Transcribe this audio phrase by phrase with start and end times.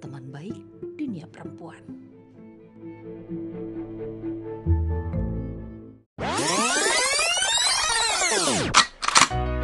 [0.00, 0.56] teman baik
[0.96, 1.80] dunia perempuan.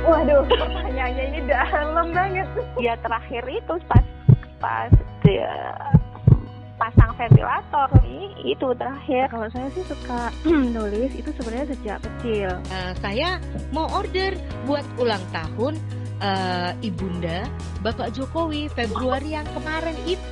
[0.03, 2.48] Waduh, pertanyaannya ini dalam banget.
[2.83, 4.05] Ya terakhir itu pas
[4.59, 4.91] pas
[5.23, 5.51] dia
[6.83, 9.30] pasang ventilator ini itu terakhir.
[9.30, 10.34] Kalau saya sih suka
[10.75, 12.51] nulis itu sebenarnya sejak kecil.
[12.75, 13.39] Uh, saya
[13.70, 14.34] mau order
[14.67, 15.78] buat ulang tahun
[16.19, 17.47] uh, ibunda
[17.87, 20.31] Bapak Jokowi Februari yang kemarin itu.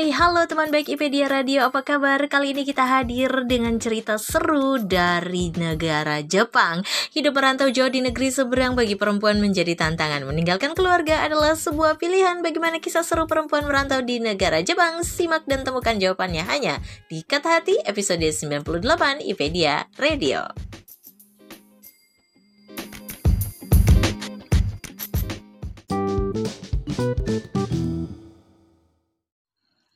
[0.00, 2.24] Hai, halo teman baik IPedia Radio, apa kabar?
[2.24, 6.80] Kali ini kita hadir dengan cerita seru dari negara Jepang.
[7.12, 10.24] Hidup merantau jauh di negeri seberang bagi perempuan menjadi tantangan.
[10.24, 12.40] Meninggalkan keluarga adalah sebuah pilihan.
[12.40, 15.04] Bagaimana kisah seru perempuan merantau di negara Jepang?
[15.04, 16.80] Simak dan temukan jawabannya hanya
[17.12, 20.48] di Kata Hati episode 98 IPedia Radio.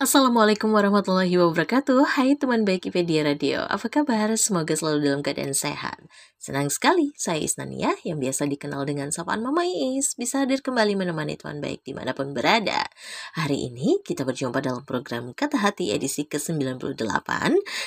[0.04, 4.28] Assalamualaikum warahmatullahi wabarakatuh Hai teman baik IPedia Radio Apa kabar?
[4.36, 5.96] Semoga selalu dalam keadaan sehat
[6.44, 11.40] Senang sekali, saya Isnania yang biasa dikenal dengan sapaan Mama Is bisa hadir kembali menemani
[11.40, 12.84] teman baik di mana pun berada.
[13.32, 17.00] Hari ini kita berjumpa dalam program Kata Hati edisi ke-98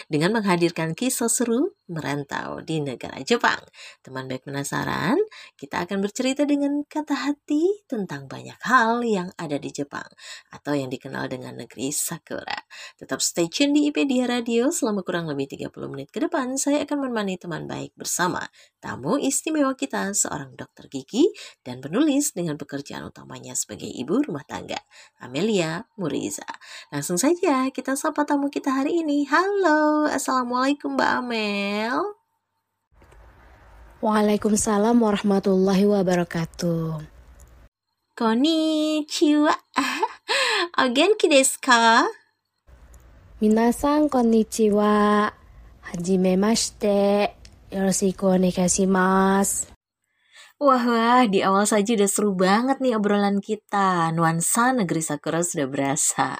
[0.10, 3.62] dengan menghadirkan kisah seru merantau di negara Jepang.
[4.02, 5.22] Teman baik penasaran?
[5.54, 10.10] Kita akan bercerita dengan kata hati tentang banyak hal yang ada di Jepang
[10.50, 12.56] atau yang dikenal dengan negeri Sakura.
[12.96, 17.04] Tetap stay tune di IPedia Radio selama kurang lebih 30 menit ke depan saya akan
[17.04, 18.48] menemani teman baik bersama
[18.80, 21.28] tamu istimewa kita seorang dokter gigi
[21.68, 24.80] dan penulis dengan pekerjaan utamanya sebagai ibu rumah tangga,
[25.20, 26.48] Amelia Muriza.
[26.96, 29.28] Langsung saja kita sapa tamu kita hari ini.
[29.28, 32.00] Halo, Assalamualaikum Mbak Amel.
[33.98, 37.02] Waalaikumsalam warahmatullahi wabarakatuh.
[38.14, 39.54] Konnichiwa.
[40.76, 42.06] あ、元気ですか？
[43.40, 45.36] 皆さん、こんにちは。
[45.82, 47.36] はじめまして。
[47.70, 49.77] よろしくお願いします。
[50.58, 54.10] Wah, wah, di awal saja udah seru banget nih obrolan kita.
[54.10, 56.34] Nuansa negeri Sakura sudah berasa.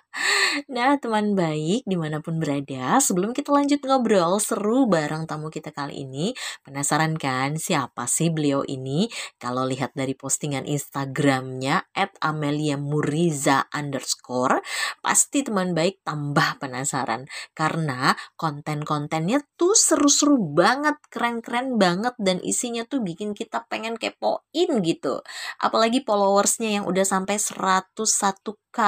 [0.74, 5.70] Nah, teman baik di mana pun berada, sebelum kita lanjut ngobrol seru bareng tamu kita
[5.70, 6.34] kali ini,
[6.66, 9.06] penasaran kan siapa sih beliau ini?
[9.38, 14.66] Kalau lihat dari postingan Instagramnya at Amelia Muriza underscore,
[15.08, 17.32] pasti teman baik tambah penasaran.
[17.56, 25.24] Karena konten-kontennya tuh seru-seru banget, keren-keren banget, dan isinya tuh bikin kita pengen kepoin gitu.
[25.64, 28.80] Apalagi followersnya yang udah sampai 101k.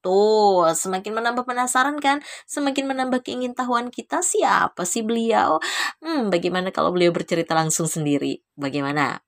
[0.00, 2.24] Tuh, semakin menambah penasaran kan?
[2.48, 5.60] Semakin menambah keingintahuan kita siapa sih beliau?
[6.00, 8.40] Hmm, bagaimana kalau beliau bercerita langsung sendiri?
[8.56, 9.25] Bagaimana?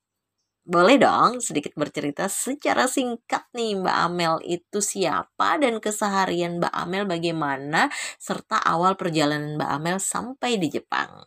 [0.68, 7.08] Boleh dong sedikit bercerita secara singkat nih Mbak Amel itu siapa dan keseharian Mbak Amel
[7.08, 7.88] bagaimana
[8.20, 11.24] serta awal perjalanan Mbak Amel sampai di Jepang.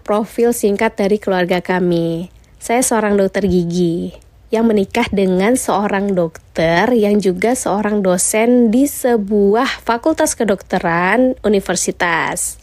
[0.00, 2.32] Profil singkat dari keluarga kami.
[2.56, 4.16] Saya seorang dokter gigi
[4.48, 12.56] yang menikah dengan seorang dokter yang juga seorang dosen di sebuah fakultas kedokteran universitas.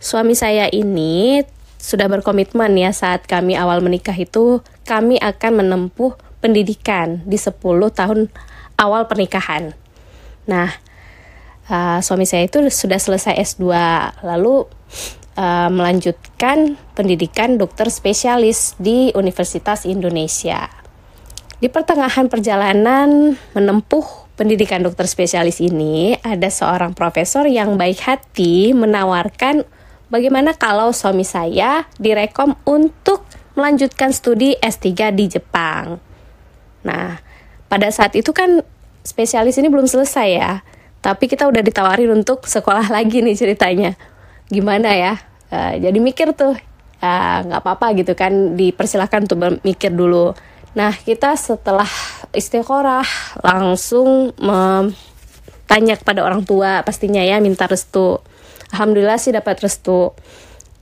[0.00, 1.44] Suami saya ini
[1.76, 7.58] sudah berkomitmen ya saat kami awal menikah itu kami akan menempuh pendidikan di 10
[7.90, 8.30] tahun
[8.78, 9.74] awal pernikahan.
[10.46, 10.70] Nah,
[11.66, 13.66] uh, suami saya itu sudah selesai S2
[14.22, 14.64] lalu
[15.34, 20.70] uh, melanjutkan pendidikan dokter spesialis di Universitas Indonesia.
[21.56, 29.64] Di pertengahan perjalanan menempuh pendidikan dokter spesialis ini, ada seorang profesor yang baik hati menawarkan
[30.12, 33.24] bagaimana kalau suami saya direkom untuk
[33.56, 35.98] melanjutkan studi S3 di Jepang.
[36.84, 37.18] Nah,
[37.66, 38.62] pada saat itu kan
[39.02, 40.62] spesialis ini belum selesai ya,
[41.00, 43.96] tapi kita udah ditawarin untuk sekolah lagi nih ceritanya.
[44.46, 45.18] Gimana ya?
[45.50, 46.54] Uh, jadi mikir tuh,
[47.02, 50.36] eh, nggak uh, apa-apa gitu kan, dipersilahkan untuk mikir dulu.
[50.76, 51.88] Nah, kita setelah
[52.36, 53.06] istiqorah
[53.40, 54.36] langsung
[55.66, 58.20] tanya kepada orang tua pastinya ya minta restu.
[58.76, 60.12] Alhamdulillah sih dapat restu.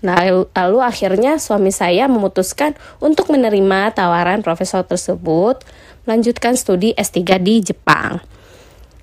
[0.04, 0.20] Nah,
[0.52, 5.64] lalu akhirnya suami saya memutuskan untuk menerima tawaran profesor tersebut
[6.04, 8.20] melanjutkan studi S3 di Jepang.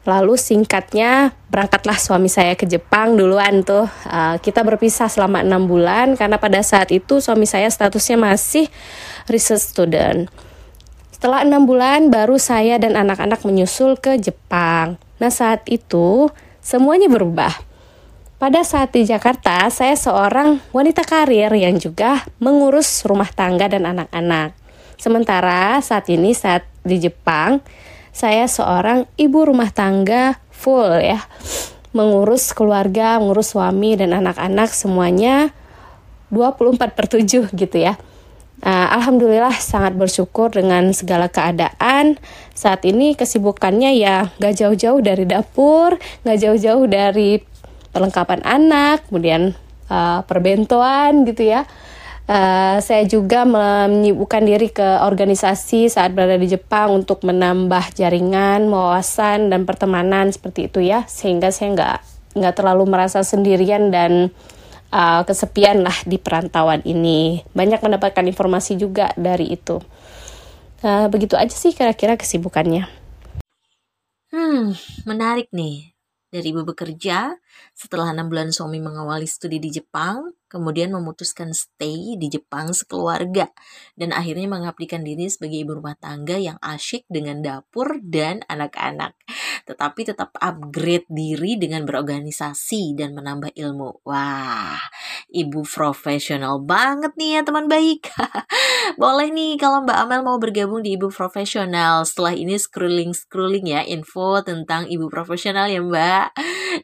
[0.06, 3.89] Lalu singkatnya berangkatlah suami saya ke Jepang duluan tuh.
[4.06, 8.69] Uh, kita berpisah selama enam bulan karena pada saat itu suami saya statusnya masih
[9.25, 10.30] research student.
[11.13, 14.98] Setelah enam bulan baru saya dan anak-anak menyusul ke Jepang.
[15.21, 16.33] Nah saat itu
[16.65, 17.70] semuanya berubah
[18.41, 24.57] pada saat di Jakarta, saya seorang wanita karir yang juga mengurus rumah tangga dan anak-anak.
[24.97, 27.61] Sementara saat ini saat di Jepang,
[28.09, 31.21] saya seorang ibu rumah tangga full ya.
[31.93, 35.53] Mengurus keluarga, mengurus suami dan anak-anak semuanya
[36.33, 37.93] 24 per 7 gitu ya.
[38.61, 42.17] Uh, Alhamdulillah sangat bersyukur dengan segala keadaan.
[42.57, 47.50] Saat ini kesibukannya ya gak jauh-jauh dari dapur, gak jauh-jauh dari
[47.91, 49.55] perlengkapan anak, kemudian
[49.91, 51.67] uh, perbentoan gitu ya.
[52.31, 59.51] Uh, saya juga menyibukkan diri ke organisasi saat berada di Jepang untuk menambah jaringan, wawasan
[59.51, 61.97] dan pertemanan seperti itu ya, sehingga saya nggak
[62.39, 64.31] nggak terlalu merasa sendirian dan
[64.95, 67.43] uh, kesepian lah di perantauan ini.
[67.51, 69.83] Banyak mendapatkan informasi juga dari itu.
[70.79, 72.88] Uh, begitu aja sih kira-kira kesibukannya.
[74.31, 74.71] Hmm,
[75.03, 75.91] menarik nih.
[76.31, 77.35] Dari ibu bekerja,
[77.71, 83.48] setelah enam bulan suami mengawali studi di Jepang, kemudian memutuskan stay di Jepang sekeluarga
[83.95, 89.15] dan akhirnya mengabdikan diri sebagai ibu rumah tangga yang asyik dengan dapur dan anak-anak.
[89.63, 94.03] Tetapi tetap upgrade diri dengan berorganisasi dan menambah ilmu.
[94.03, 94.75] Wah,
[95.31, 98.12] ibu profesional banget nih ya teman baik.
[99.01, 102.03] Boleh nih kalau Mbak Amel mau bergabung di ibu profesional.
[102.03, 106.27] Setelah ini scrolling-scrolling ya info tentang ibu profesional ya Mbak.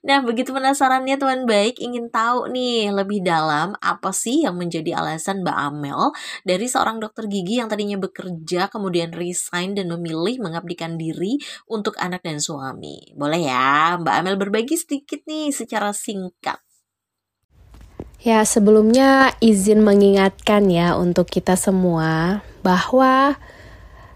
[0.07, 4.99] Nah, begitu penasarannya teman baik ingin tahu nih lebih dalam dalam apa sih yang menjadi
[4.99, 6.11] alasan Mbak Amel
[6.43, 11.39] dari seorang dokter gigi yang tadinya bekerja kemudian resign dan memilih mengabdikan diri
[11.71, 13.15] untuk anak dan suami.
[13.15, 16.59] Boleh ya Mbak Amel berbagi sedikit nih secara singkat.
[18.19, 23.39] Ya, sebelumnya izin mengingatkan ya untuk kita semua bahwa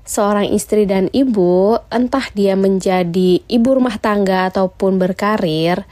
[0.04, 5.88] seorang istri dan ibu, entah dia menjadi ibu rumah tangga ataupun berkarir,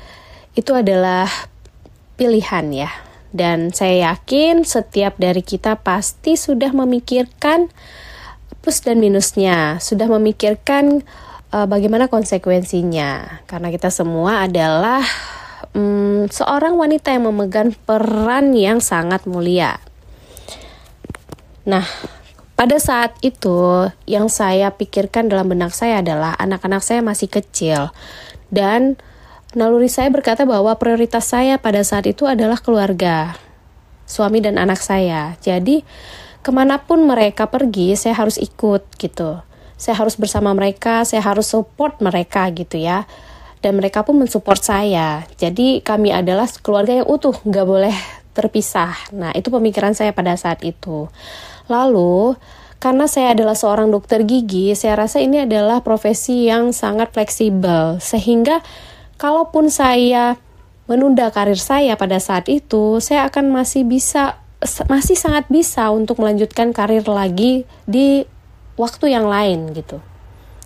[0.60, 1.32] itu adalah
[2.20, 2.92] pilihan ya.
[3.32, 7.72] Dan saya yakin setiap dari kita pasti sudah memikirkan
[8.60, 11.06] plus dan minusnya, sudah memikirkan
[11.56, 13.42] uh, bagaimana konsekuensinya.
[13.48, 15.06] Karena kita semua adalah
[15.72, 19.78] um, seorang wanita yang memegang peran yang sangat mulia.
[21.70, 21.86] Nah,
[22.58, 27.94] pada saat itu yang saya pikirkan dalam benak saya adalah anak-anak saya masih kecil
[28.50, 28.98] dan
[29.57, 33.34] Naluri saya berkata bahwa prioritas saya pada saat itu adalah keluarga,
[34.06, 35.41] suami dan anak saya.
[35.41, 35.82] Jadi,
[36.46, 39.41] ke mana pun mereka pergi, saya harus ikut gitu.
[39.74, 43.10] Saya harus bersama mereka, saya harus support mereka gitu ya.
[43.65, 45.25] Dan mereka pun mensupport saya.
[45.41, 47.96] Jadi, kami adalah keluarga yang utuh, nggak boleh
[48.38, 48.94] terpisah.
[49.18, 51.10] Nah, itu pemikiran saya pada saat itu.
[51.65, 52.38] Lalu,
[52.77, 58.62] karena saya adalah seorang dokter gigi, saya rasa ini adalah profesi yang sangat fleksibel, sehingga
[59.20, 60.40] kalaupun saya
[60.88, 64.40] menunda karir saya pada saat itu, saya akan masih bisa
[64.92, 68.26] masih sangat bisa untuk melanjutkan karir lagi di
[68.80, 70.00] waktu yang lain gitu.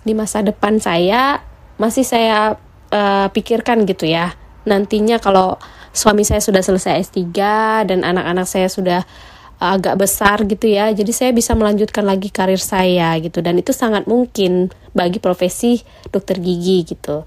[0.06, 1.42] Di masa depan saya
[1.76, 2.56] masih saya
[2.94, 4.34] uh, pikirkan gitu ya.
[4.64, 5.60] Nantinya kalau
[5.94, 7.22] suami saya sudah selesai S3
[7.86, 9.06] dan anak-anak saya sudah
[9.62, 10.90] agak besar gitu ya.
[10.90, 16.42] Jadi saya bisa melanjutkan lagi karir saya gitu dan itu sangat mungkin bagi profesi dokter
[16.42, 17.22] gigi gitu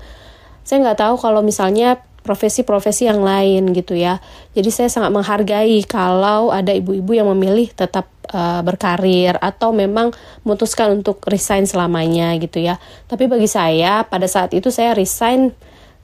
[0.67, 4.19] saya nggak tahu kalau misalnya profesi-profesi yang lain gitu ya.
[4.51, 10.11] Jadi saya sangat menghargai kalau ada ibu-ibu yang memilih tetap uh, berkarir atau memang
[10.43, 12.75] memutuskan untuk resign selamanya gitu ya.
[13.07, 15.55] Tapi bagi saya pada saat itu saya resign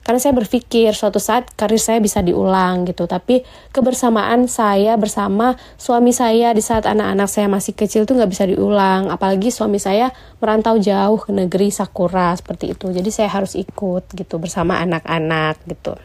[0.04, 3.08] karena saya berpikir suatu saat karir saya bisa diulang gitu.
[3.08, 3.42] Tapi
[3.72, 9.08] kebersamaan saya bersama suami saya di saat anak-anak saya masih kecil tuh nggak bisa diulang.
[9.08, 10.12] Apalagi suami saya
[10.44, 12.92] merantau jauh ke negeri Sakura seperti itu.
[12.92, 15.96] Jadi saya harus ikut gitu bersama anak-anak gitu.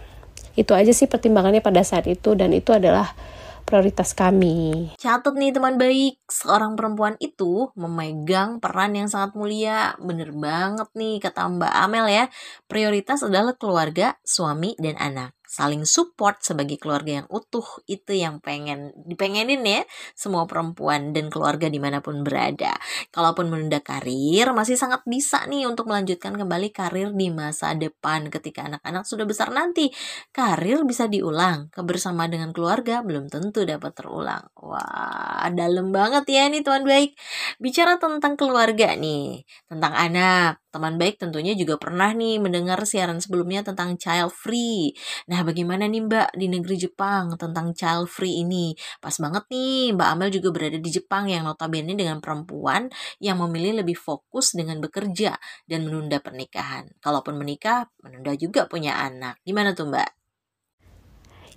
[0.55, 3.15] Itu aja sih pertimbangannya pada saat itu dan itu adalah
[3.63, 4.95] prioritas kami.
[4.99, 9.97] Catat nih teman baik, seorang perempuan itu memegang peran yang sangat mulia.
[9.99, 12.25] Bener banget nih kata Mbak Amel ya.
[12.69, 18.93] Prioritas adalah keluarga, suami, dan anak saling support sebagai keluarga yang utuh itu yang pengen
[19.09, 19.83] dipengenin ya
[20.13, 22.77] semua perempuan dan keluarga di mana pun berada
[23.09, 28.69] kalaupun menunda karir masih sangat bisa nih untuk melanjutkan kembali karir di masa depan ketika
[28.69, 29.89] anak-anak sudah besar nanti
[30.37, 36.67] karir bisa diulang kebersamaan dengan keluarga belum tentu dapat terulang wah dalam banget ya nih
[36.67, 37.15] tuan baik
[37.63, 43.65] bicara tentang keluarga nih tentang anak Teman baik tentunya juga pernah nih mendengar siaran sebelumnya
[43.65, 44.93] tentang child free.
[45.25, 48.77] Nah, bagaimana nih Mbak di negeri Jepang tentang child free ini?
[49.01, 53.81] Pas banget nih, Mbak Amel juga berada di Jepang yang notabene dengan perempuan yang memilih
[53.81, 56.93] lebih fokus dengan bekerja dan menunda pernikahan.
[57.01, 59.41] Kalaupun menikah, menunda juga punya anak.
[59.49, 60.11] Gimana tuh Mbak?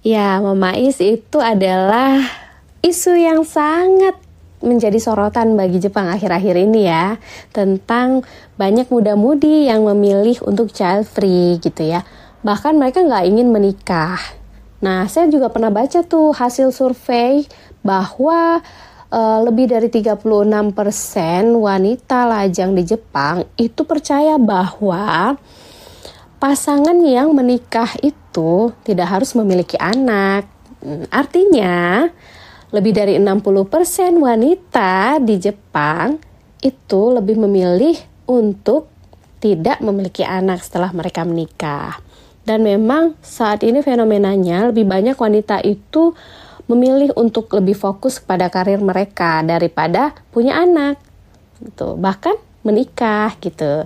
[0.08, 2.26] Ya, Mama Is itu adalah
[2.80, 4.31] isu yang sangat
[4.62, 7.18] menjadi sorotan bagi Jepang akhir-akhir ini ya
[7.54, 8.26] tentang
[8.56, 12.06] banyak muda-mudi yang memilih untuk child free gitu ya.
[12.42, 14.18] Bahkan mereka nggak ingin menikah.
[14.82, 17.46] Nah saya juga pernah baca tuh hasil survei
[17.86, 18.62] bahwa
[19.12, 20.74] uh, lebih dari 36%
[21.54, 25.38] wanita lajang di Jepang itu percaya bahwa
[26.42, 30.50] pasangan yang menikah itu tidak harus memiliki anak.
[30.82, 32.10] Hmm, artinya
[32.72, 36.16] lebih dari 60% wanita di Jepang
[36.64, 38.00] itu lebih memilih
[38.32, 38.88] untuk
[39.44, 42.00] tidak memiliki anak setelah mereka menikah.
[42.42, 46.16] Dan memang saat ini fenomenanya lebih banyak wanita itu
[46.66, 50.98] memilih untuk lebih fokus kepada karir mereka daripada punya anak.
[51.60, 52.00] Gitu.
[52.00, 53.86] Bahkan menikah gitu.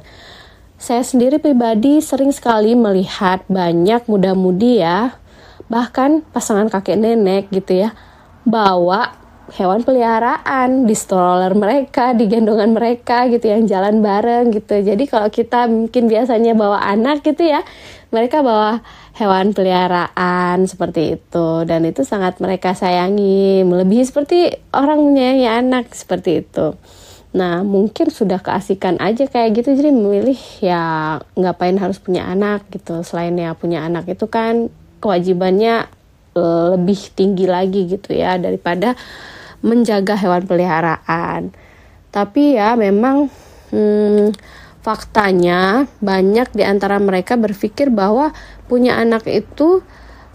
[0.75, 5.15] Saya sendiri pribadi sering sekali melihat banyak muda-mudi ya,
[5.71, 7.95] bahkan pasangan kakek nenek gitu ya,
[8.45, 14.81] bawa hewan peliharaan di stroller mereka, di gendongan mereka gitu yang jalan bareng gitu.
[14.81, 17.61] Jadi kalau kita mungkin biasanya bawa anak gitu ya,
[18.09, 18.81] mereka bawa
[19.15, 26.45] hewan peliharaan seperti itu dan itu sangat mereka sayangi, melebihi seperti orang menyayangi anak seperti
[26.45, 26.73] itu.
[27.35, 30.83] Nah mungkin sudah keasikan aja kayak gitu jadi memilih ya
[31.35, 34.71] ngapain harus punya anak gitu selain ya punya anak itu kan
[35.03, 35.91] kewajibannya
[36.35, 38.93] lebih tinggi lagi gitu ya daripada
[39.63, 41.55] menjaga hewan peliharaan.
[42.11, 43.31] Tapi ya memang
[43.71, 44.35] hmm,
[44.83, 48.35] faktanya banyak di antara mereka berpikir bahwa
[48.67, 49.81] punya anak itu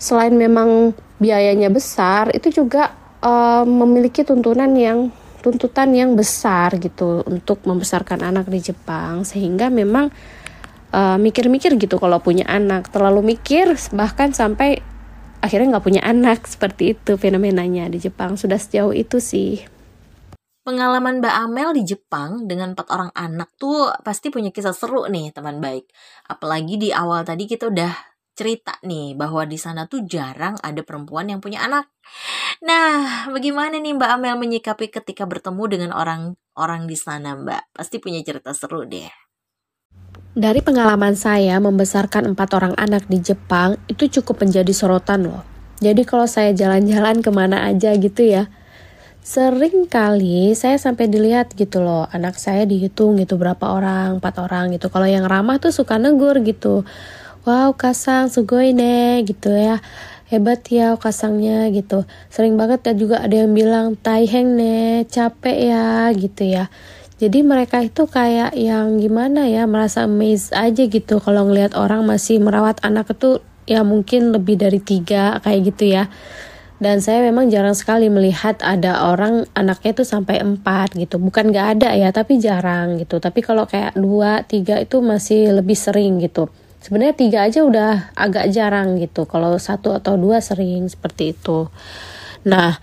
[0.00, 5.12] selain memang biayanya besar itu juga uh, memiliki tuntunan yang
[5.45, 10.12] tuntutan yang besar gitu untuk membesarkan anak di Jepang sehingga memang
[10.92, 14.85] eh, mikir-mikir uh, gitu kalau punya anak terlalu mikir bahkan sampai
[15.41, 19.61] akhirnya nggak punya anak seperti itu fenomenanya di Jepang sudah sejauh itu sih
[20.61, 25.33] Pengalaman Mbak Amel di Jepang dengan empat orang anak tuh pasti punya kisah seru nih
[25.33, 25.89] teman baik.
[26.29, 27.89] Apalagi di awal tadi kita udah
[28.37, 31.89] cerita nih bahwa di sana tuh jarang ada perempuan yang punya anak.
[32.61, 37.73] Nah, bagaimana nih Mbak Amel menyikapi ketika bertemu dengan orang-orang di sana Mbak?
[37.73, 39.30] Pasti punya cerita seru deh.
[40.41, 45.45] Dari pengalaman saya membesarkan empat orang anak di Jepang itu cukup menjadi sorotan loh.
[45.85, 48.49] Jadi kalau saya jalan-jalan ke mana aja gitu ya,
[49.21, 54.73] sering kali saya sampai dilihat gitu loh anak saya dihitung gitu berapa orang empat orang
[54.73, 54.89] gitu.
[54.89, 56.89] Kalau yang ramah tuh suka negur gitu.
[57.45, 59.85] Wow kasang sugoi ne gitu ya.
[60.33, 62.09] Hebat ya kasangnya gitu.
[62.33, 66.73] Sering banget ya juga ada yang bilang taiheng ne capek ya gitu ya
[67.21, 72.41] jadi mereka itu kayak yang gimana ya merasa amazed aja gitu kalau ngelihat orang masih
[72.41, 76.09] merawat anak itu ya mungkin lebih dari tiga kayak gitu ya.
[76.81, 81.21] Dan saya memang jarang sekali melihat ada orang anaknya itu sampai empat gitu.
[81.21, 83.21] Bukan gak ada ya tapi jarang gitu.
[83.21, 86.49] Tapi kalau kayak dua tiga itu masih lebih sering gitu.
[86.81, 89.29] Sebenarnya tiga aja udah agak jarang gitu.
[89.29, 91.69] Kalau satu atau dua sering seperti itu.
[92.49, 92.81] Nah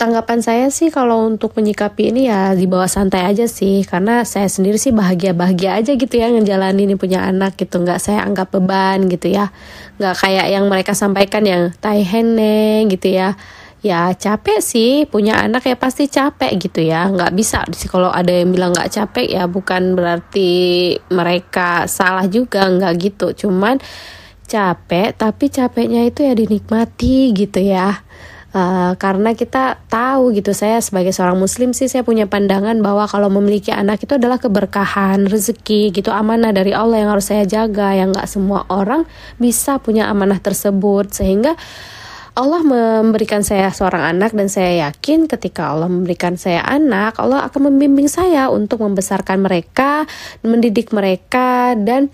[0.00, 3.84] tanggapan saya sih kalau untuk menyikapi ini ya di bawah santai aja sih.
[3.84, 7.84] Karena saya sendiri sih bahagia bahagia aja gitu ya ngejalanin punya anak gitu.
[7.84, 9.52] Nggak saya anggap beban gitu ya.
[10.00, 13.36] Nggak kayak yang mereka sampaikan yang tai hene gitu ya.
[13.84, 17.04] Ya capek sih punya anak ya pasti capek gitu ya.
[17.12, 22.64] Nggak bisa sih kalau ada yang bilang nggak capek ya bukan berarti mereka salah juga
[22.64, 23.36] nggak gitu.
[23.44, 23.76] Cuman
[24.48, 28.00] capek tapi capeknya itu ya dinikmati gitu ya
[28.50, 33.30] Uh, karena kita tahu gitu saya sebagai seorang muslim sih saya punya pandangan bahwa kalau
[33.30, 38.10] memiliki anak itu adalah keberkahan rezeki gitu amanah dari Allah yang harus saya jaga yang
[38.10, 39.06] nggak semua orang
[39.38, 41.14] bisa punya amanah tersebut.
[41.14, 41.54] Sehingga
[42.34, 47.74] Allah memberikan saya seorang anak dan saya yakin ketika Allah memberikan saya anak Allah akan
[47.74, 50.06] membimbing saya untuk membesarkan mereka
[50.46, 52.10] mendidik mereka dan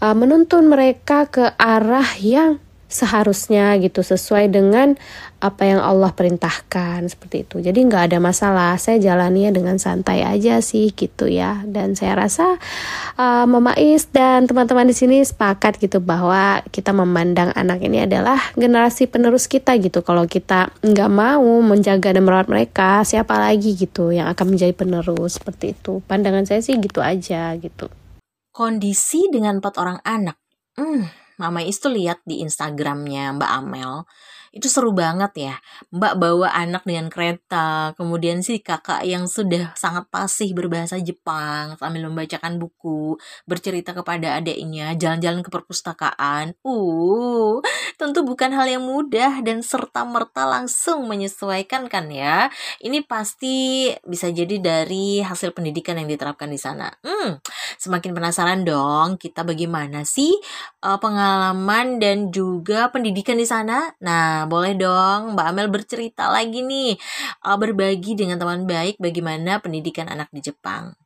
[0.00, 2.58] uh, menuntun mereka ke arah yang
[2.90, 4.98] seharusnya gitu sesuai dengan
[5.40, 7.56] apa yang Allah perintahkan seperti itu.
[7.64, 11.64] Jadi nggak ada masalah saya jalaninya dengan santai aja sih gitu ya.
[11.64, 12.60] Dan saya rasa
[13.16, 18.36] uh, Mama Is dan teman-teman di sini sepakat gitu bahwa kita memandang anak ini adalah
[18.58, 20.04] generasi penerus kita gitu.
[20.04, 25.40] Kalau kita nggak mau menjaga dan merawat mereka siapa lagi gitu yang akan menjadi penerus
[25.40, 26.04] seperti itu.
[26.04, 27.88] Pandangan saya sih gitu aja gitu.
[28.52, 30.36] Kondisi dengan empat orang anak.
[30.76, 34.04] Hmm Mama Is tuh lihat di Instagramnya Mbak Amel
[34.50, 35.54] itu seru banget ya.
[35.94, 42.06] Mbak bawa anak dengan kereta kemudian si kakak yang sudah sangat fasih berbahasa Jepang sambil
[42.10, 43.14] membacakan buku
[43.46, 46.58] bercerita kepada adiknya jalan-jalan ke perpustakaan.
[46.66, 47.62] Uh
[48.00, 52.48] tentu bukan hal yang mudah dan serta merta langsung menyesuaikan kan ya?
[52.80, 56.90] Ini pasti bisa jadi dari hasil pendidikan yang diterapkan di sana.
[57.04, 57.38] Hmm
[57.80, 60.32] semakin penasaran dong kita bagaimana sih
[60.84, 63.88] uh, pengalaman dan juga pendidikan di sana?
[64.04, 66.96] Nah Nah, boleh dong Mbak Amel bercerita lagi nih,
[67.44, 70.96] uh, berbagi dengan teman baik bagaimana pendidikan anak di Jepang.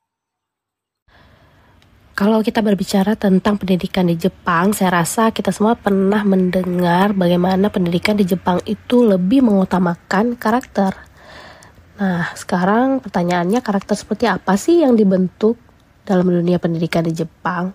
[2.15, 8.15] Kalau kita berbicara tentang pendidikan di Jepang, saya rasa kita semua pernah mendengar bagaimana pendidikan
[8.15, 10.95] di Jepang itu lebih mengutamakan karakter.
[11.99, 15.59] Nah, sekarang pertanyaannya karakter seperti apa sih yang dibentuk
[16.07, 17.75] dalam dunia pendidikan di Jepang?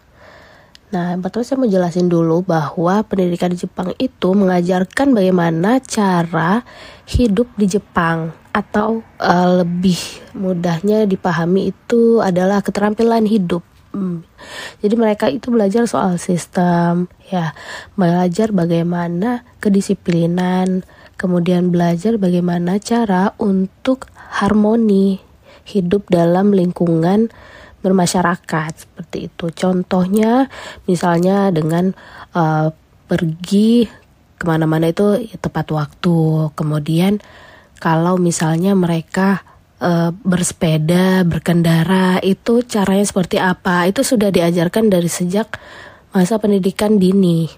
[0.90, 6.66] Nah, yang pertama saya mau jelasin dulu bahwa pendidikan di Jepang itu mengajarkan bagaimana cara
[7.06, 9.98] hidup di Jepang atau uh, lebih
[10.34, 13.62] mudahnya dipahami itu adalah keterampilan hidup.
[13.94, 14.26] Hmm.
[14.82, 17.54] Jadi mereka itu belajar soal sistem, ya,
[17.94, 20.82] belajar bagaimana kedisiplinan,
[21.22, 24.10] kemudian belajar bagaimana cara untuk
[24.42, 25.22] harmoni
[25.70, 27.30] hidup dalam lingkungan
[27.80, 29.46] bermasyarakat seperti itu.
[29.56, 30.48] Contohnya
[30.86, 31.96] misalnya dengan
[32.36, 32.72] uh,
[33.10, 33.88] pergi
[34.40, 36.52] ke mana-mana itu ya, tepat waktu.
[36.56, 37.20] Kemudian
[37.80, 39.44] kalau misalnya mereka
[39.84, 43.88] uh, bersepeda, berkendara itu caranya seperti apa?
[43.88, 45.60] Itu sudah diajarkan dari sejak
[46.16, 47.52] masa pendidikan dini.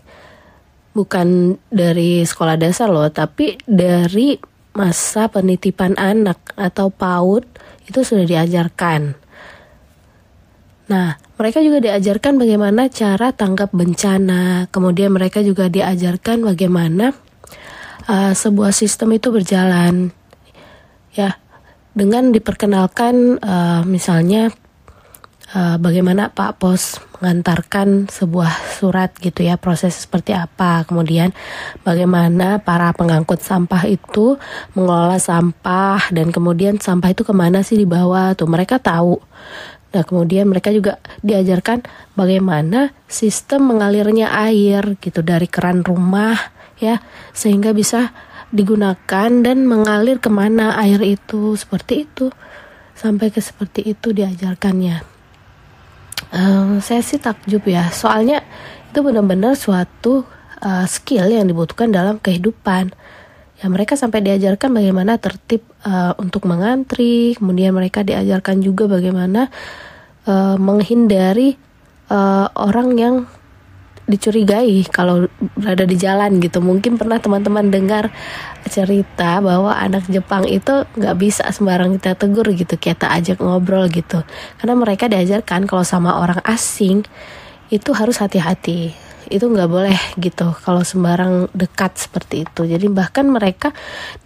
[0.92, 4.36] Bukan dari sekolah dasar loh, tapi dari
[4.72, 7.44] masa penitipan anak atau PAUD
[7.88, 9.21] itu sudah diajarkan.
[10.92, 14.68] Nah, mereka juga diajarkan bagaimana cara tanggap bencana.
[14.76, 17.16] Kemudian mereka juga diajarkan bagaimana
[18.12, 20.12] uh, sebuah sistem itu berjalan.
[21.16, 21.40] Ya,
[21.96, 24.52] dengan diperkenalkan uh, misalnya
[25.56, 30.84] uh, bagaimana Pak Pos mengantarkan sebuah surat gitu ya, proses seperti apa.
[30.84, 31.32] Kemudian
[31.88, 34.36] bagaimana para pengangkut sampah itu
[34.76, 39.24] mengelola sampah dan kemudian sampah itu ke mana sih dibawa tuh mereka tahu
[39.92, 41.84] Nah, kemudian mereka juga diajarkan
[42.16, 46.40] bagaimana sistem mengalirnya air gitu dari keran rumah
[46.80, 47.04] ya,
[47.36, 48.16] sehingga bisa
[48.56, 52.32] digunakan dan mengalir ke mana air itu seperti itu
[52.96, 55.04] sampai ke seperti itu diajarkannya.
[56.32, 58.46] Um, saya sih takjub ya, soalnya
[58.88, 60.24] itu benar-benar suatu
[60.64, 62.96] uh, skill yang dibutuhkan dalam kehidupan.
[63.62, 69.54] Ya mereka sampai diajarkan bagaimana tertib uh, untuk mengantri, kemudian mereka diajarkan juga bagaimana
[70.26, 71.62] uh, menghindari
[72.10, 73.16] uh, orang yang
[74.10, 76.58] dicurigai kalau berada di jalan gitu.
[76.58, 78.10] Mungkin pernah teman-teman dengar
[78.66, 84.26] cerita bahwa anak Jepang itu nggak bisa sembarang kita tegur gitu, kita ajak ngobrol gitu.
[84.58, 87.06] Karena mereka diajarkan kalau sama orang asing
[87.70, 92.68] itu harus hati-hati itu nggak boleh gitu kalau sembarang dekat seperti itu.
[92.68, 93.72] Jadi bahkan mereka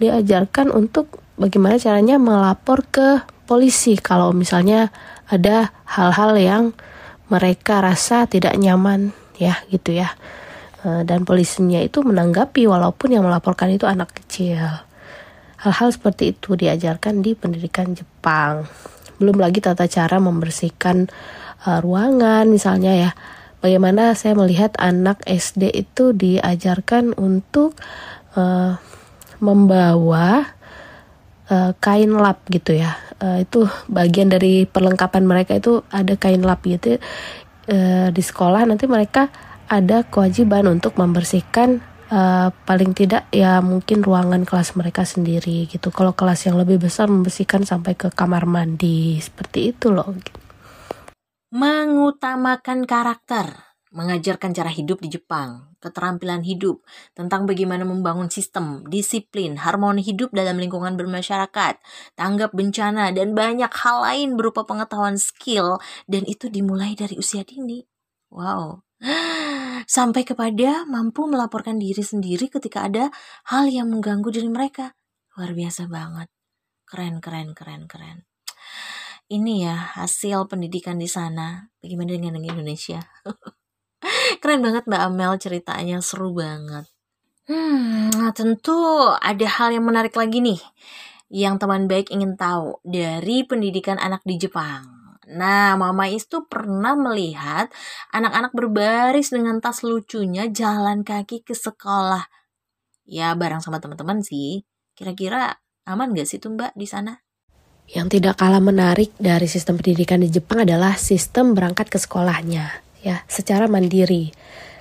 [0.01, 4.89] diajarkan untuk bagaimana caranya melapor ke polisi kalau misalnya
[5.29, 6.63] ada hal-hal yang
[7.29, 10.13] mereka rasa tidak nyaman ya gitu ya.
[10.81, 14.61] E, dan polisinya itu menanggapi walaupun yang melaporkan itu anak kecil.
[15.61, 18.65] Hal-hal seperti itu diajarkan di pendidikan Jepang.
[19.17, 21.07] Belum lagi tata cara membersihkan
[21.65, 23.11] uh, ruangan misalnya ya
[23.65, 27.73] bagaimana saya melihat anak SD itu diajarkan untuk
[28.37, 28.77] uh,
[29.41, 30.53] membawa
[31.49, 32.93] uh, kain lap gitu ya
[33.25, 37.01] uh, itu bagian dari perlengkapan mereka itu ada kain lap gitu
[37.73, 39.33] uh, di sekolah nanti mereka
[39.65, 41.81] ada kewajiban untuk membersihkan
[42.13, 45.89] uh, paling tidak ya mungkin ruangan kelas mereka sendiri gitu.
[45.89, 50.13] Kalau kelas yang lebih besar membersihkan sampai ke kamar mandi seperti itu loh.
[51.55, 53.47] Mengutamakan karakter
[53.95, 56.83] mengajarkan cara hidup di Jepang, keterampilan hidup,
[57.15, 61.79] tentang bagaimana membangun sistem, disiplin, harmoni hidup dalam lingkungan bermasyarakat,
[62.19, 65.79] tanggap bencana, dan banyak hal lain berupa pengetahuan skill,
[66.11, 67.87] dan itu dimulai dari usia dini.
[68.35, 68.83] Wow.
[69.87, 73.15] Sampai kepada mampu melaporkan diri sendiri ketika ada
[73.47, 74.91] hal yang mengganggu diri mereka.
[75.39, 76.27] Luar biasa banget.
[76.83, 78.24] Keren, keren, keren, keren.
[79.25, 81.65] Ini ya hasil pendidikan di sana.
[81.81, 83.01] Bagaimana dengan Indonesia?
[84.41, 86.85] Keren banget Mbak Amel ceritanya, seru banget.
[87.49, 88.73] Hmm, nah tentu
[89.17, 90.57] ada hal yang menarik lagi nih
[91.29, 94.85] yang teman baik ingin tahu dari pendidikan anak di Jepang.
[95.25, 97.73] Nah, Mama Is tuh pernah melihat
[98.13, 102.29] anak-anak berbaris dengan tas lucunya jalan kaki ke sekolah.
[103.09, 104.69] Ya, bareng sama teman-teman sih.
[104.93, 105.57] Kira-kira
[105.89, 107.24] aman gak sih tuh Mbak di sana?
[107.85, 113.21] Yang tidak kalah menarik dari sistem pendidikan di Jepang adalah sistem berangkat ke sekolahnya ya
[113.29, 114.33] secara mandiri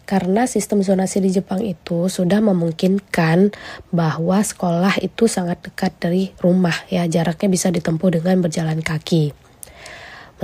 [0.05, 3.53] karena sistem zonasi di Jepang itu sudah memungkinkan
[3.89, 9.33] bahwa sekolah itu sangat dekat dari rumah ya jaraknya bisa ditempuh dengan berjalan kaki.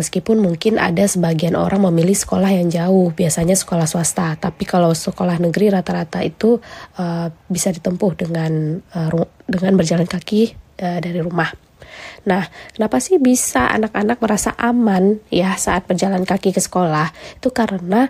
[0.00, 5.36] Meskipun mungkin ada sebagian orang memilih sekolah yang jauh, biasanya sekolah swasta, tapi kalau sekolah
[5.36, 6.56] negeri rata-rata itu
[6.96, 11.52] uh, bisa ditempuh dengan uh, dengan berjalan kaki uh, dari rumah.
[12.28, 17.12] Nah, kenapa sih bisa anak-anak merasa aman ya saat berjalan kaki ke sekolah?
[17.40, 18.08] Itu karena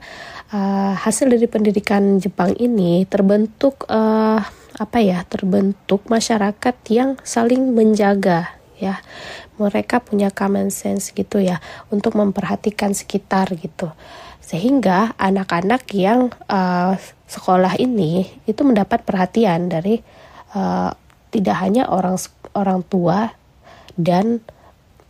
[0.50, 4.40] uh, hasil dari pendidikan Jepang ini terbentuk uh,
[4.76, 5.22] apa ya?
[5.26, 8.98] Terbentuk masyarakat yang saling menjaga ya.
[9.60, 11.60] Mereka punya common sense gitu ya
[11.92, 13.92] untuk memperhatikan sekitar gitu.
[14.40, 16.98] Sehingga anak-anak yang uh,
[17.30, 20.02] sekolah ini itu mendapat perhatian dari
[20.58, 20.90] uh,
[21.30, 22.18] tidak hanya orang
[22.58, 23.30] orang tua
[23.98, 24.42] dan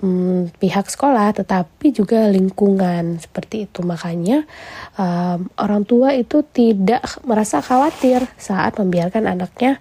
[0.01, 3.85] hmm, pihak sekolah, tetapi juga lingkungan seperti itu.
[3.85, 4.45] Makanya
[4.97, 9.79] um, orang tua itu tidak merasa khawatir saat membiarkan anaknya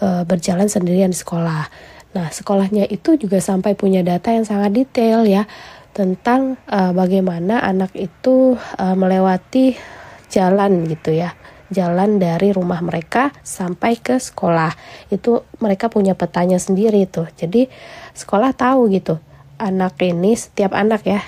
[0.00, 1.68] uh, berjalan sendirian di sekolah.
[2.16, 5.44] Nah, sekolahnya itu juga sampai punya data yang sangat detail ya
[5.92, 9.76] tentang uh, bagaimana anak itu uh, melewati
[10.28, 11.32] jalan gitu ya
[11.72, 14.74] jalan dari rumah mereka sampai ke sekolah.
[15.10, 17.26] Itu mereka punya petanya sendiri tuh.
[17.34, 17.66] Jadi
[18.14, 19.18] sekolah tahu gitu
[19.56, 21.20] anak ini setiap anak ya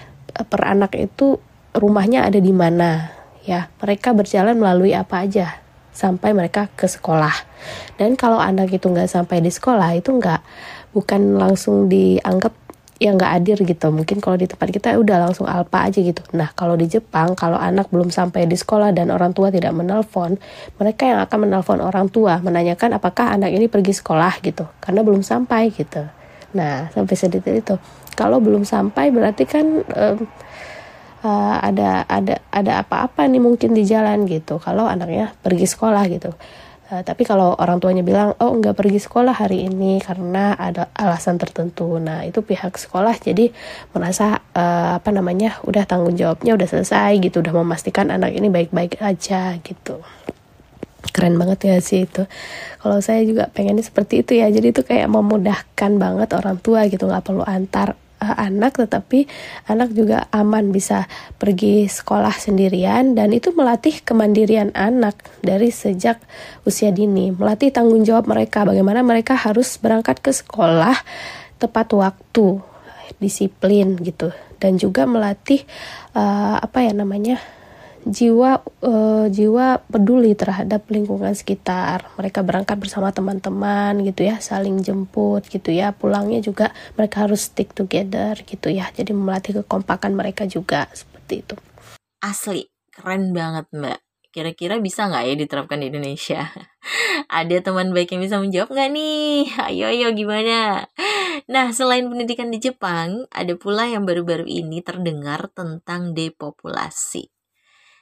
[0.48, 1.40] per anak itu
[1.74, 3.12] rumahnya ada di mana.
[3.48, 7.32] Ya mereka berjalan melalui apa aja sampai mereka ke sekolah.
[7.96, 10.40] Dan kalau anak itu nggak sampai di sekolah itu nggak
[10.94, 12.54] bukan langsung dianggap
[12.98, 13.94] ya nggak hadir gitu.
[13.94, 16.20] Mungkin kalau di tempat kita udah langsung alpa aja gitu.
[16.34, 20.36] Nah kalau di Jepang kalau anak belum sampai di sekolah dan orang tua tidak menelpon
[20.82, 24.66] mereka yang akan menelpon orang tua menanyakan apakah anak ini pergi sekolah gitu.
[24.82, 26.02] Karena belum sampai gitu.
[26.58, 27.74] Nah sampai sedetail itu.
[28.18, 30.18] Kalau belum sampai berarti kan um,
[31.22, 34.58] uh, ada ada ada apa-apa nih mungkin di jalan gitu.
[34.58, 36.34] Kalau anaknya pergi sekolah gitu
[36.88, 41.36] Uh, tapi kalau orang tuanya bilang, oh nggak pergi sekolah hari ini karena ada alasan
[41.36, 43.52] tertentu, nah itu pihak sekolah jadi
[43.92, 49.04] merasa uh, apa namanya, udah tanggung jawabnya udah selesai gitu, udah memastikan anak ini baik-baik
[49.04, 50.00] aja gitu.
[51.12, 52.24] Keren banget ya sih itu.
[52.80, 57.04] Kalau saya juga pengennya seperti itu ya, jadi itu kayak memudahkan banget orang tua gitu,
[57.04, 59.26] nggak perlu antar uh, anak tetapi
[59.66, 61.06] anak juga aman bisa
[61.38, 66.20] pergi sekolah sendirian dan itu melatih kemandirian anak dari sejak
[66.66, 70.94] usia dini melatih tanggung jawab mereka bagaimana mereka harus berangkat ke sekolah
[71.58, 72.62] tepat waktu
[73.18, 75.62] disiplin gitu dan juga melatih
[76.14, 77.38] uh, apa ya namanya
[78.08, 82.08] jiwa uh, jiwa peduli terhadap lingkungan sekitar.
[82.16, 85.92] Mereka berangkat bersama teman-teman gitu ya, saling jemput gitu ya.
[85.92, 88.88] Pulangnya juga mereka harus stick together gitu ya.
[88.96, 91.54] Jadi melatih kekompakan mereka juga seperti itu.
[92.24, 94.00] Asli, keren banget Mbak.
[94.28, 96.48] Kira-kira bisa nggak ya diterapkan di Indonesia?
[97.32, 99.36] Ada teman baik yang bisa menjawab nggak nih?
[99.68, 100.84] Ayo, ayo gimana?
[101.48, 107.37] Nah, selain pendidikan di Jepang, ada pula yang baru-baru ini terdengar tentang depopulasi.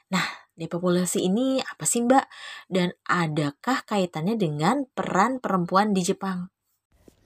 [0.07, 2.25] Nah, depopulasi ini apa sih Mbak?
[2.71, 6.47] Dan adakah kaitannya dengan peran perempuan di Jepang?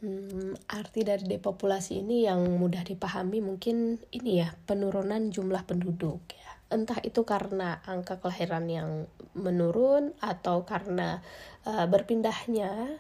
[0.02, 6.50] Hmm, arti dari depopulasi ini yang mudah dipahami mungkin ini ya penurunan jumlah penduduk ya.
[6.74, 8.90] Entah itu karena angka kelahiran yang
[9.38, 11.22] menurun atau karena
[11.70, 12.98] uh, berpindahnya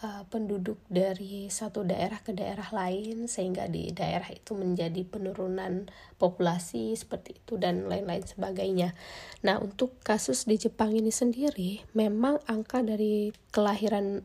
[0.00, 6.96] uh, penduduk dari satu daerah ke daerah lain sehingga di daerah itu menjadi penurunan populasi
[6.96, 8.96] seperti itu dan lain-lain sebagainya.
[9.44, 14.24] Nah, untuk kasus di Jepang ini sendiri memang angka dari kelahiran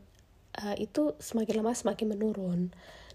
[0.63, 2.61] uh, itu semakin lama semakin menurun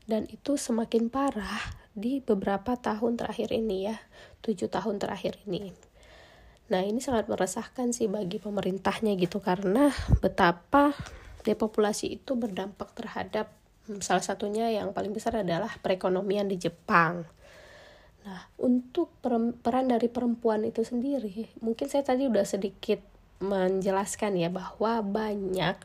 [0.04, 1.60] dan itu semakin parah
[1.96, 3.96] di beberapa tahun terakhir ini ya,
[4.44, 5.74] tujuh tahun terakhir ini.
[6.70, 9.90] Nah ini sangat meresahkan sih bagi pemerintahnya gitu karena
[10.22, 10.94] betapa
[11.42, 13.52] depopulasi itu berdampak terhadap
[13.88, 17.24] hmm, salah satunya yang paling besar adalah perekonomian di Jepang.
[18.20, 23.00] Nah untuk peran dari perempuan itu sendiri mungkin saya tadi udah sedikit
[23.40, 25.76] menjelaskan ya bahwa banyak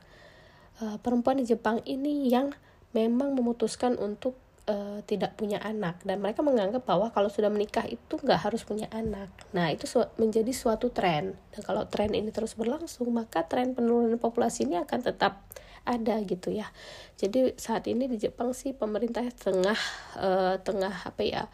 [0.83, 2.51] uh, perempuan di Jepang ini yang
[2.91, 4.35] memang memutuskan untuk
[4.69, 8.89] uh, tidak punya anak dan mereka menganggap bahwa kalau sudah menikah itu nggak harus punya
[8.91, 9.30] anak.
[9.54, 14.17] Nah itu su menjadi suatu tren dan kalau tren ini terus berlangsung maka tren penurunan
[14.17, 15.45] populasi ini akan tetap
[15.86, 16.67] ada gitu ya.
[17.15, 19.78] Jadi saat ini di Jepang sih pemerintah tengah
[20.17, 21.45] uh, tengah apa ya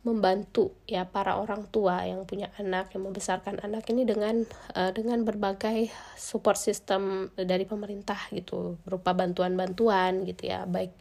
[0.00, 5.20] membantu ya para orang tua yang punya anak yang membesarkan anak ini dengan uh, dengan
[5.28, 10.96] berbagai support system dari pemerintah gitu berupa bantuan-bantuan gitu ya baik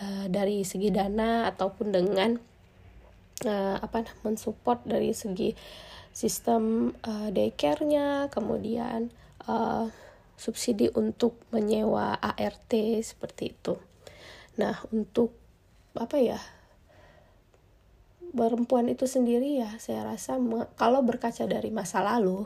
[0.00, 2.40] uh, dari segi dana ataupun dengan
[3.44, 5.52] uh, apa mensupport dari segi
[6.08, 9.12] sistem uh, daycare-nya kemudian
[9.44, 9.92] uh,
[10.38, 12.70] subsidi untuk menyewa ART
[13.02, 13.74] seperti itu.
[14.54, 15.34] Nah, untuk
[15.98, 16.38] apa ya?
[18.34, 20.36] Perempuan itu sendiri ya saya rasa
[20.76, 22.44] kalau berkaca dari masa lalu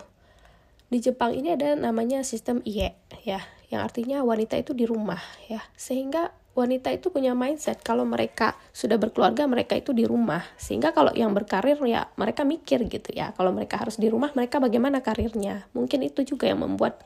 [0.93, 2.93] di Jepang ini ada namanya sistem IE
[3.25, 3.41] ya
[3.73, 5.19] yang artinya wanita itu di rumah
[5.49, 5.65] ya.
[5.73, 10.45] Sehingga wanita itu punya mindset kalau mereka sudah berkeluarga mereka itu di rumah.
[10.61, 13.33] Sehingga kalau yang berkarir ya mereka mikir gitu ya.
[13.33, 15.73] Kalau mereka harus di rumah mereka bagaimana karirnya?
[15.73, 17.01] Mungkin itu juga yang membuat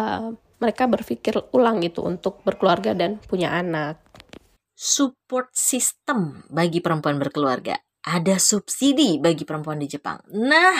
[0.00, 4.00] uh, mereka berpikir ulang gitu untuk berkeluarga dan punya anak.
[4.72, 7.76] Support system bagi perempuan berkeluarga
[8.08, 10.16] ada subsidi bagi perempuan di Jepang.
[10.32, 10.76] Nah,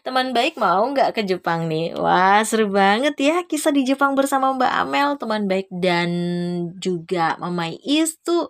[0.00, 1.92] teman baik mau nggak ke Jepang nih?
[1.92, 6.10] Wah, seru banget ya kisah di Jepang bersama Mbak Amel, teman baik dan
[6.80, 8.48] juga Mama Is tuh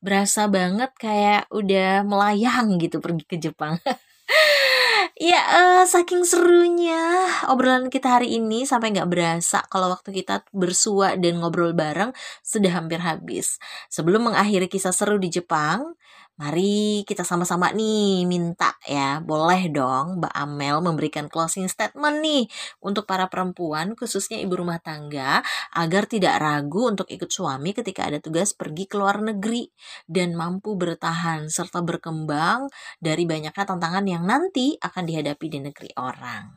[0.00, 3.76] berasa banget kayak udah melayang gitu pergi ke Jepang.
[5.18, 11.18] ya, uh, saking serunya obrolan kita hari ini sampai nggak berasa kalau waktu kita bersua
[11.18, 12.14] dan ngobrol bareng
[12.46, 13.58] sudah hampir habis.
[13.90, 15.98] Sebelum mengakhiri kisah seru di Jepang,
[16.38, 22.46] Mari kita sama-sama nih minta ya, boleh dong Mbak Amel memberikan closing statement nih
[22.78, 25.42] untuk para perempuan khususnya ibu rumah tangga
[25.74, 29.66] agar tidak ragu untuk ikut suami ketika ada tugas pergi ke luar negeri
[30.06, 32.70] dan mampu bertahan serta berkembang
[33.02, 36.52] dari banyaknya tantangan yang nanti akan dihadapi di negeri orang.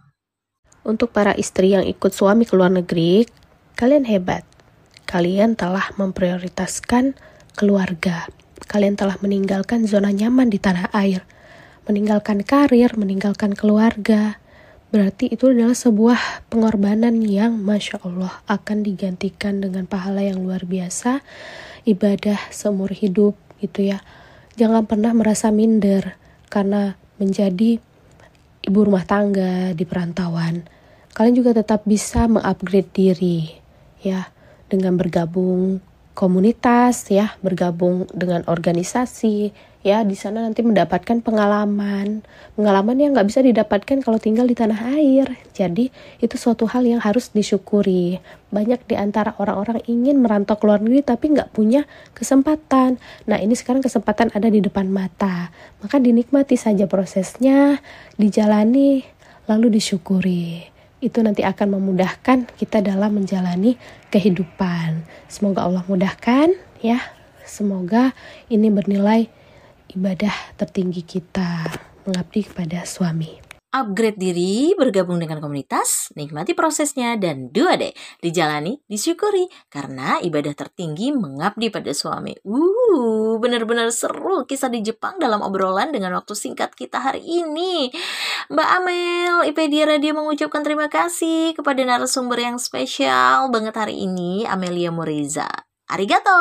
[0.84, 3.24] Untuk para istri yang ikut suami ke luar negeri,
[3.80, 4.44] kalian hebat.
[5.08, 7.16] Kalian telah memprioritaskan
[7.56, 8.28] keluarga
[8.72, 11.28] kalian telah meninggalkan zona nyaman di tanah air,
[11.84, 14.40] meninggalkan karir, meninggalkan keluarga.
[14.96, 21.20] Berarti itu adalah sebuah pengorbanan yang Masya Allah akan digantikan dengan pahala yang luar biasa,
[21.84, 24.00] ibadah seumur hidup gitu ya.
[24.56, 26.16] Jangan pernah merasa minder
[26.48, 27.84] karena menjadi
[28.66, 30.66] ibu rumah tangga di perantauan.
[31.12, 33.52] Kalian juga tetap bisa mengupgrade diri
[34.00, 34.32] ya
[34.72, 35.84] dengan bergabung
[36.16, 42.22] komunitas ya, bergabung dengan organisasi ya, di sana nanti mendapatkan pengalaman,
[42.54, 45.28] pengalaman yang nggak bisa didapatkan kalau tinggal di tanah air.
[45.54, 45.90] Jadi
[46.22, 48.22] itu suatu hal yang harus disyukuri.
[48.54, 53.02] Banyak di antara orang-orang ingin merantau ke luar negeri tapi nggak punya kesempatan.
[53.26, 55.50] Nah ini sekarang kesempatan ada di depan mata,
[55.82, 57.82] maka dinikmati saja prosesnya,
[58.16, 59.04] dijalani,
[59.50, 63.76] lalu disyukuri itu nanti akan memudahkan kita dalam menjalani
[64.14, 65.02] kehidupan.
[65.26, 66.54] Semoga Allah mudahkan
[66.86, 67.02] ya.
[67.42, 68.14] Semoga
[68.48, 69.41] ini bernilai
[69.92, 71.68] ibadah tertinggi kita
[72.08, 79.48] mengabdi kepada suami upgrade diri, bergabung dengan komunitas, nikmati prosesnya, dan dua deh, dijalani, disyukuri,
[79.72, 82.36] karena ibadah tertinggi mengabdi pada suami.
[82.44, 87.88] Uh, benar-benar seru kisah di Jepang dalam obrolan dengan waktu singkat kita hari ini.
[88.52, 94.92] Mbak Amel, IPedia Radio mengucapkan terima kasih kepada narasumber yang spesial banget hari ini, Amelia
[94.92, 95.71] Moriza.
[95.92, 96.32] Arigato.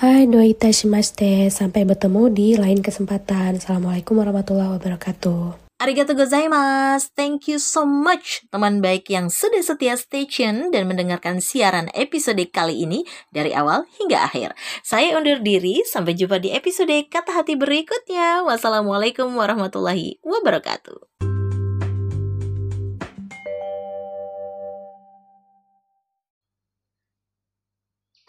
[0.00, 1.52] Hai, doi shimashite.
[1.52, 3.60] Sampai bertemu di lain kesempatan.
[3.60, 5.68] Assalamualaikum warahmatullahi wabarakatuh.
[5.84, 7.12] Arigato gozaimasu.
[7.12, 12.40] Thank you so much teman baik yang sudah setia stay tune dan mendengarkan siaran episode
[12.48, 14.56] kali ini dari awal hingga akhir.
[14.80, 18.48] Saya undur diri, sampai jumpa di episode Kata Hati berikutnya.
[18.48, 21.29] Wassalamualaikum warahmatullahi wabarakatuh.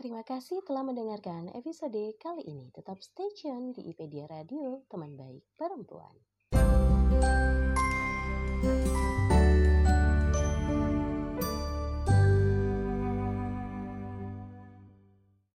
[0.01, 2.73] Terima kasih telah mendengarkan episode kali ini.
[2.73, 6.17] Tetap stay tune di IPedia Radio, teman baik perempuan.